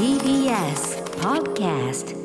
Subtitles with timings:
[0.00, 2.16] TBS Podcast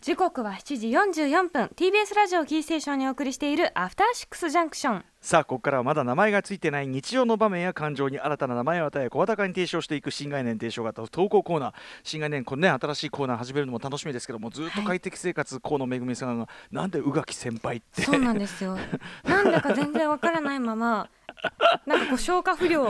[0.00, 1.70] 時刻は7時44分。
[1.76, 11.74] TBS ラジオキーステーションにお送りしているアフターシックスジャンクションさあここからはまだ名前がついてない日常の場面や感情に新たな名前を与え声高に提唱していく新概念提唱型投稿コーナー。
[12.02, 18.02] 新概念このね新しいコーナー始めるのも楽しみですけどもずっと快適生活、河野めぐみさんがなんで宇垣先輩って。
[18.02, 18.76] そうなんですよ。
[19.22, 21.08] なんだか全然わからないまま
[21.86, 22.86] なんかこう消化不良。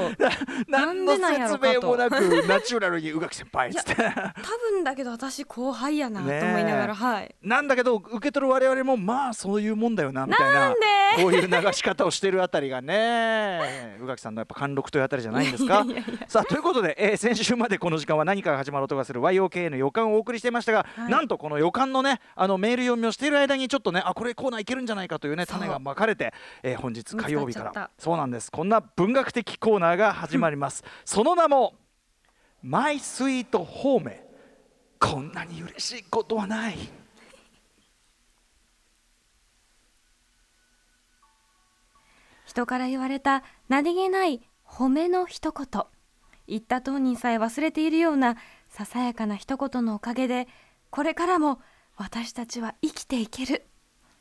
[0.68, 1.80] 何のなんでなんやろ説かと。
[1.82, 3.94] 明もなくナチュラルに宇垣先輩っつって。
[3.94, 7.34] 多分だけど私後輩やなと思いながら、 はい。
[7.42, 10.60] なんだけど受け取る我々もまあそういうもんだよなみたいな。
[10.60, 10.78] なんで？
[11.22, 13.96] こういう流し方をしてるあたりがね。
[14.00, 15.84] 宇垣さんのやっぱ貫禄というあたりじゃないんですか？
[16.28, 21.10] さあということで、えー先週までこの時間は何かが始まる音がする YOK の予感をお送りしていましたが、はい。
[21.10, 27.90] なんとこの予感のねあのメール読みをしている間にちょっとねあこれコーナーいけるんじゃないかというね種がまかれて、えー本日火曜日から。
[27.98, 30.84] そうなんですこんな文学的コーナーが始まります。
[31.04, 31.74] その名も
[32.62, 34.26] 「マイスイートホーメ
[34.98, 36.78] こんなに嬉しいことはない」
[42.46, 45.84] 人から言われた何気ない褒めの一言。
[46.48, 48.36] 言った当人さえ忘れているような
[48.68, 50.48] ささやかな一言のおかげで
[50.90, 51.60] これからも
[51.96, 53.66] 私たちは生きていける。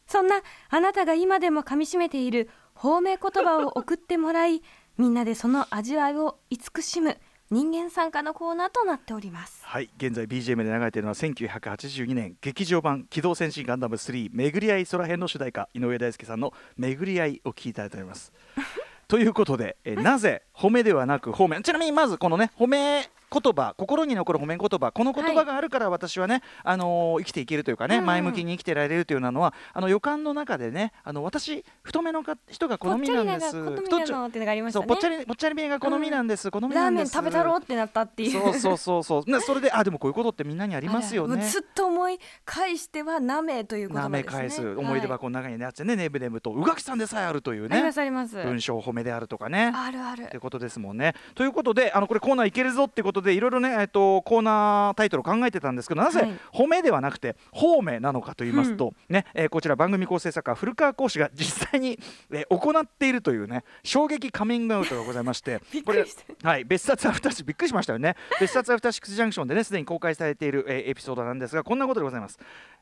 [0.07, 2.49] そんなあなたが今でもかみしめている
[2.81, 4.63] 褒め言葉を送ってもらい
[4.97, 7.15] みんなでその味わいを慈しむ
[7.51, 18.33] 人間参加のコーナーとなっておりますはい現在 BGM で流れているのは1982年劇場版「機動戦士ガンダム3巡り合い空編」の主題歌井上大輔さんの「巡り合い」を聴いていただいております。
[19.07, 33.61] ということで、えなぜ褒めではなく褒めちなみにまずこのね褒め言葉心に残る褒め言葉この言葉があるから私はね、あのー生きていけるというかね、うん前向きに生きてられるというのはあの予感の中でねあの私太めのか人が好みなんです。
[33.61, 34.85] 太っちょってのがありましたね。
[34.85, 37.13] そうぽっちゃりぽっちゃりめが好みなんです、好みラーメンなんです。
[37.13, 38.31] 食べたろうってなったっていう。
[38.31, 39.31] そうそうそうそう。
[39.31, 41.45] ねそれであでもこういうことってみんなにありますよね。
[41.45, 44.37] ずっと思い返してはなめという言葉なですね。
[44.37, 48.35] め返す思い出箱の中にねあってねネブネブと宇垣さんでさえあるというねすあります。
[48.35, 49.71] 文章褒めであるとかね。
[49.75, 50.23] あるある。
[50.23, 51.13] ってことですもんね。
[51.35, 56.31] ということであのこれコーナーいけるぞってことでいろいろね、えっと、コーナータイトルを考えてたんですけどなぜはい。
[56.53, 61.99] 褒めではなくて褒めなのかと言いますと、ねえーこちら番組構成作家古川講師が実際に、
[62.31, 66.05] えー行っているというね衝撃カミングアウトがございまして これ
[66.43, 68.15] はい別冊アフターシックスびっくりしましたよね。
[68.39, 72.39] 別冊アフターシックスジャンクションでねすでに公開されている、えーエピソードなんですがこんなことでございます。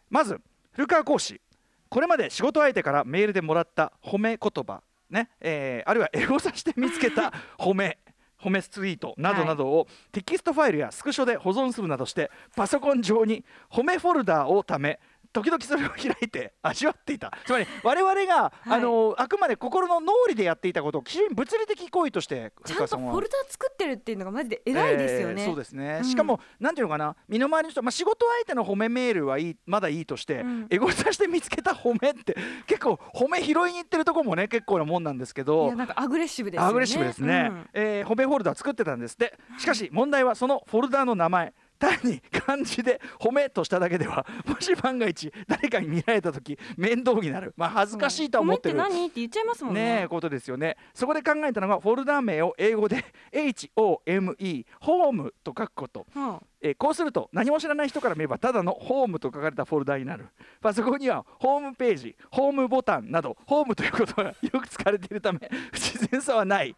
[0.09, 0.39] まず
[0.71, 1.40] 古川耕氏
[1.89, 7.97] これまで仕事相手からメールでもらった褒め言葉ね、えーあるいはエゴサして見つけた褒め
[8.41, 15.00] 褒めツイートなどなどをテキストファイルやスクショで保存するなどしてパソコン上に褒めフォルダーをため
[15.31, 17.31] 時々それを開いて 味わっていた。
[17.45, 26.03] つまり我々が、あのあくまで心の脳裏でやっていたことを非常に物理的行為としてちゃんとフォルダ作ってるっていうのがマジで偉いですよね、えーそうですね、うん。
[26.06, 27.16] しかもなんていうのかな？
[27.28, 30.68] 身の回りの人、まあ、仕事相手の褒めメールはいいまだいいとして、うん。
[30.69, 32.35] エゴさして見つけた褒めって
[32.68, 36.69] 結構褒め拾いに行ってるとこもね結構なもんなんですけいどやなんかアグレッシブですよね。
[36.69, 37.69] アグレッシブですね、うん。
[37.73, 39.13] えー褒めフォルダー作ってたんです。
[39.13, 47.53] ってしかし問題はそのフォルダーの名前単に漢字で褒めとしただけでは もし万が一誰かに見られた時面倒になる。
[47.57, 48.78] まあ恥ずかしいとは思ってる。
[48.78, 49.06] 褒めって何？
[49.06, 49.79] って言っちゃいますもんね。
[49.95, 50.78] ねえことですよね。
[50.94, 56.06] そこで考えたのがフォルダ名を英語で HOME ホームと書くこと。
[56.16, 60.28] うんえーこうすると何も知らない人から見ればただのホームと書かれたフォルダになる。
[60.62, 65.40] パソコンにはホームページホームボタンなどホームということがよく使われているため
[65.72, 66.75] 不自然さはない。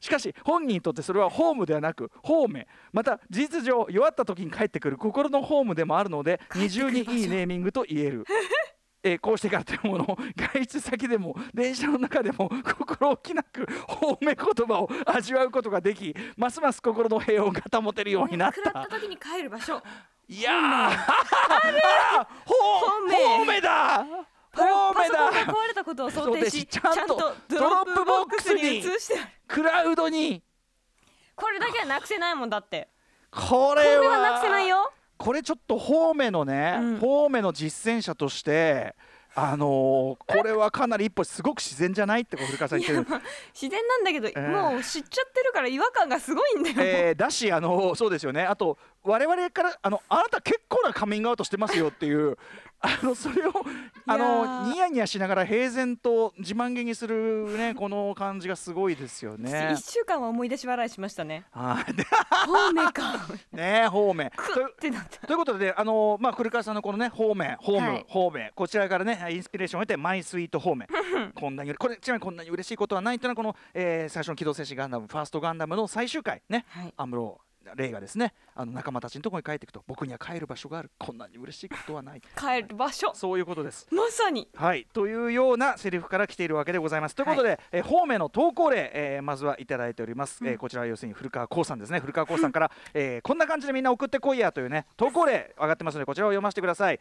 [0.00, 8.24] しかし本人にとってそれはホームではなくホームまた事実上弱った時に帰ってくる心のホームでもあるので二重にいいネーミングと言える。
[9.02, 18.70] えーこうしてからというものを 外出先でも電車の中でも 心置きなく褒め言葉を味わうことができますます心の平穏が保てるようになった。
[18.70, 19.82] った時に帰る場所。
[20.28, 20.90] いやー
[22.46, 23.16] 褒め。
[23.16, 24.06] 褒めだ。
[24.52, 28.82] パ褒めパソコンがだ壊れたことを想定しちゃんとドロップボックスに
[29.46, 30.42] クラウドに。
[31.34, 32.88] これだけはなくせないもんだって。
[33.30, 34.02] ここれは。
[34.02, 36.96] れはなくせないよこれちょっと方面のね、うん。
[36.98, 38.96] 方面の実践者として
[39.34, 43.06] あのーこれはかなり一歩すごく自然じゃないって古川さん言ってる。
[43.06, 43.22] まあ
[43.52, 44.72] 自然なんだけど、ー。
[44.72, 48.44] もう知っちゃってるから違和感がすごいんだよ、えーだしあのそうですよね。
[48.44, 52.36] あと我々からあのあなた結構なカミングアウトしてますよっていう
[52.82, 53.52] あのそれを
[54.06, 59.74] あのーニヤニヤしながら平然と自慢げにするねこの感じがすごいですよね。
[59.74, 59.84] 一。
[59.84, 61.44] 週間は思い出し笑いしましたね。
[61.50, 63.26] はいで方面か。
[63.52, 64.54] ね方面ク
[65.26, 68.06] ということで、あのまあ、古川さんのこのね方面ホーム、はい。
[68.08, 70.88] 方面こちらからねインスピレーションを得てマイスイート方面
[71.34, 76.94] こんなにこれちなみにこんなに嬉しいことはないというのはこの、えー最初の機動戦士ガンダムファーストガンダムの最終回ねはい。
[76.96, 77.40] アムロ
[77.76, 80.90] 例がですねあの仲間たちのところに帰っていくと僕には帰る場所がある。
[80.98, 82.22] こんなに嬉しいことはない。
[82.36, 83.12] 帰る場所。
[83.14, 83.86] そういうことです。
[83.90, 84.48] まさに。
[84.54, 84.86] はい。
[84.92, 87.14] というようなセリフから来ているわけでございます。
[87.14, 92.00] ということで、えー方面の投稿例、えーまずはいただいております、えーこちらは要するに古川光さんですね。
[92.00, 97.00] 古川光さんから、えーこんな感じでみんな送ってこいやというね投稿例上がってますのでこちらを読ませてください。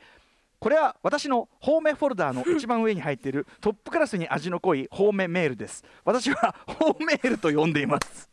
[0.59, 5.85] これは私の方面フォルダーの一番上に入っているトップクラスに味の濃い方面メールです。
[6.03, 8.29] 私は 方メールと呼んでいます。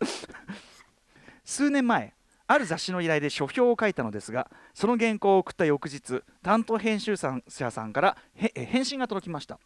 [1.44, 2.12] 数年前
[2.46, 7.40] ある雑誌の依頼で書評を書いたのですがその原稿を送った翌日担当編集者
[7.70, 8.16] さんから
[8.54, 9.58] 返信が届きました。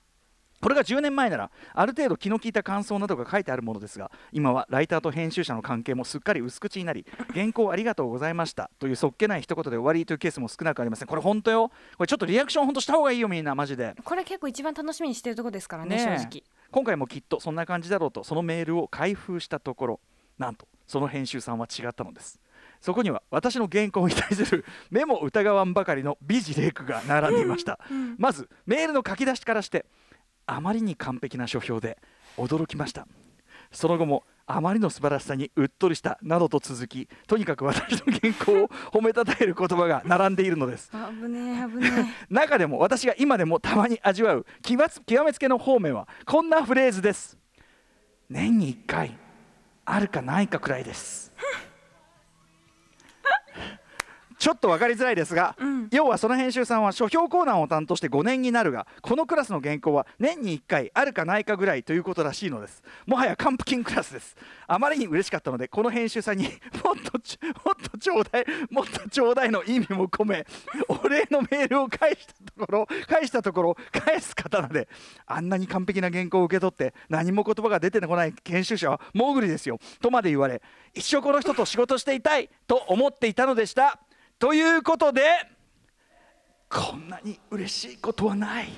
[0.60, 11.08] これが10年前ならある程度気の利いた感想などが書いてあるものですが今はライターと編集者の関係もすっかり薄口になり原稿ありがとうございましたというそっけない一言で終わりというケースも少なくありません。
[11.08, 11.70] これ本当よ。
[11.96, 13.94] これちょっとリアクション本当した方がいいよみんなマジで。
[14.04, 16.42] これ結構一番楽しみにしてるところですからね正直。
[16.70, 20.00] 今回もきっとそんな感じだろうとそのメールを開封したところ
[20.38, 22.38] なんとその編集さんは違ったのです
[22.80, 27.78] そこには私の原稿に対する 目も疑わんばかりの美辞麗句が並んでいました、
[28.16, 29.86] まずメールの書き出しからして
[30.46, 31.98] あまりに完璧な書評で
[32.36, 33.06] 驚きました。
[33.70, 40.90] その後もあまりの素晴らしさにうっとりしたなどと続きとにかく私の原稿を褒めたたえる言葉が並んでいるのです。
[40.92, 47.38] あぶねえ危ね 中でも私が今でもたまに味わう極めつけの方面はこんなフレーズです。
[48.28, 49.16] 年に1回
[49.84, 51.32] あるかないかくらいです
[54.40, 55.54] ちょっと分かりづらいですが、
[55.90, 62.82] 要はその編集さんは書評コーナーを担当して5年になるがこのクラスの原稿は年に1回あるかないかぐらいということらしいのです。
[63.06, 64.34] もはや還付金クラスです。
[64.66, 66.44] あまりに嬉しかったのでこの編集さんに
[66.82, 70.46] もっとちもっとちょうだいもっとちょうだいの意味も込め
[70.88, 74.88] お礼のメールを返したところ返したところ返す刀で
[75.26, 79.78] あんなに完璧な原稿を受け取って何も言葉が出てこない編集者はモーグリですよ。
[80.00, 80.62] とまで言われ
[80.94, 84.00] 一生この人と仕事していたいと思っていたのでした
[84.40, 85.22] ということで
[86.70, 88.68] こんなに嬉しいことはない。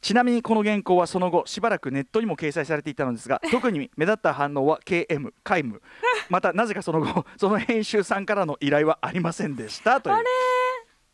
[0.00, 5.80] ちなみにこの原稿はその後しばらくネットにも掲載されていたのですが 特に目立った反応は KM 皆無
[6.28, 10.00] またなぜかその後 その編集さんからの依頼はありませんでした。
[10.00, 10.24] という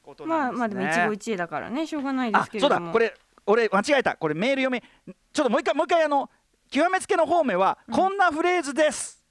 [0.03, 0.85] ことまなんですね。
[0.87, 2.75] あまあでも一期一会だからねしょうがないであすけれども。
[2.77, 2.93] そうだ。
[2.93, 3.15] これ
[3.45, 4.17] 俺間違えた。
[4.17, 5.15] これメール読み。
[5.35, 6.31] ちょっともう一回もう一回あの
[6.71, 9.23] 極めつけの方面はこんなフレーズです、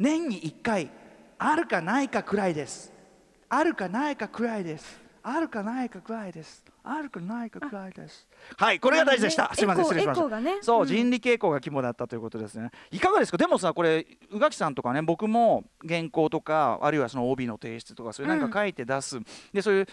[0.00, 0.90] 年に1回
[1.44, 2.92] あるかないかくらいです。
[3.48, 5.02] あるかないかくらいです。
[5.24, 6.64] あるかないかくらいです。
[6.84, 8.28] あるかないかくらいです。
[8.56, 10.40] はいこれが大事でした、ねすみません失礼しました。
[10.40, 10.58] ね。
[10.62, 10.86] そう、うん。
[10.86, 12.70] 人力傾向が肝だったということですね。
[12.92, 13.38] いかがですか？
[13.38, 18.50] でもさこれ宇垣さんとかね僕も原稿とかあるいはその帯の提出とかそういうなん。
[18.50, 19.18] か書いて出す、
[19.52, 19.86] でそういう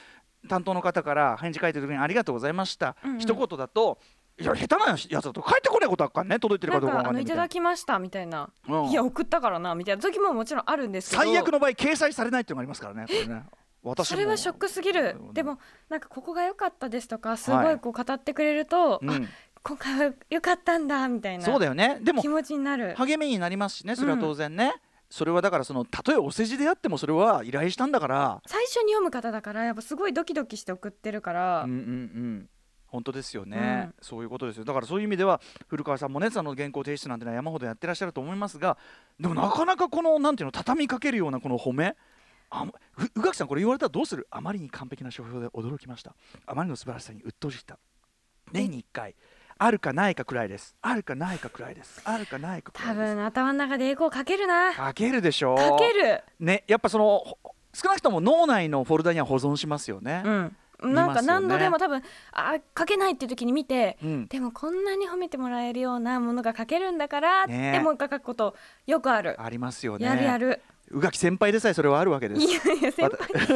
[0.48, 3.19] 担当の方から返事書いてる時にありがとうございました、うんうん。
[3.19, 4.00] 一言だと
[4.39, 8.86] いや下手なやつだと帰ってこないことあっかんね届いてるかどうかわかんないみただきましたみたいな、うん。
[8.86, 10.01] いや送ったからなみたいな。
[10.01, 11.24] 時ももちろんあるんですけど。
[11.24, 13.44] 最悪の場合掲載されないっていうのがありますからねこれね
[14.03, 15.57] それはショックすぎるうんでも
[15.88, 19.21] なんかここが良かったですとかすごはいいこう語ってくれると、うんあ
[19.62, 24.74] 今回は良かったんだみたいなそうだよねでも気持ちになる励みになりますしねそれは当然ね、
[25.09, 32.50] それはだからそのたとえお世辞であってもそれは依頼したんだから最初に読む方だからやっぱすごいドキドキして送ってるから、うんうんうん
[32.91, 34.65] 本当ですよね、そういうことですよ。
[34.65, 38.77] だからそういう意味では古川さんもねその原稿提出なんてのは山ほどやってらっしゃると思いますが
[39.19, 41.96] でもなかなかこのなんていうの畳みかけるようなこの褒め
[43.15, 44.27] 宇垣さんこれ言われたらどうする？
[44.31, 46.15] あまりに完璧な書評で驚きました。
[46.48, 47.77] あまりの素晴らしさにうっとりした
[48.51, 49.15] 年に1回。
[49.62, 50.75] あるかないかくらいです。
[50.81, 52.01] あるかないかくらいです。
[52.05, 53.15] あるかないかくら多いです。
[53.15, 54.74] 分頭の中でエコーかけるな。
[54.74, 56.24] かけるでしょかける。
[56.39, 57.38] ねやっぱそのほ
[57.74, 60.43] 少なくとも脳内のフォルダには保存しますよね、うん。
[60.46, 64.27] 見なんか何度でも多分あ書けないっていう時に見て、うん。
[64.27, 68.55] でもこんなに褒めてもらえるようなものが書けるんだからってねもう一回書くこと
[68.86, 70.05] よくある、ありますよね。
[70.05, 72.41] やるやる宇垣先輩でさえそれはあるわけです。
[72.41, 73.10] いやいや先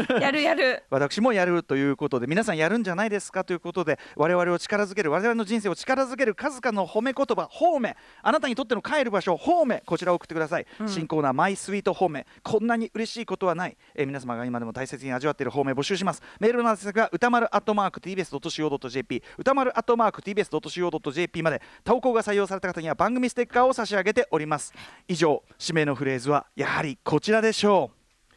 [0.08, 0.84] 輩 やるやる。
[0.90, 7.96] 私もやるということで皆さんやるんじゃないですかということで我々を力づける我々の人生を力づける数々の褒め言葉褒め。
[8.22, 9.82] あなたにとっての帰る場所褒め。
[9.86, 12.26] こちらを送ってください、新コーナーマイスイート褒め。
[12.44, 16.22] こんなに嬉しいことはない、えー皆様が今でも大切に味わっている褒め募集します。
[16.40, 24.74] メールの宛先が歌丸アットマーク TBS.CO.JP 歌丸アットマーク TBS.CO.JP まで投稿が採用された方には番組ステッカーを差し上げております。
[25.08, 28.34] 以上指名のフレーズはやはりこちらでしょう。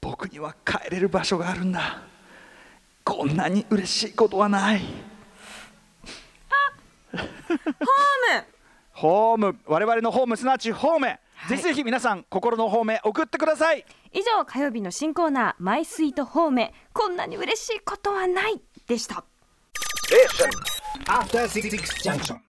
[0.00, 2.02] 僕には帰れる場所があるんだ。
[3.02, 4.80] こんなに嬉しいことはない。
[8.92, 9.58] ホーム。
[9.66, 11.06] 我々のホームすなわちホーム、
[11.48, 13.84] ぜひぜひ皆さん心のホームへ送ってください。
[14.12, 16.70] 以上火曜日の新コーナーマイスイートホーム。
[16.92, 19.24] こんなに嬉しいことはないでした。
[22.04, 22.38] Junction.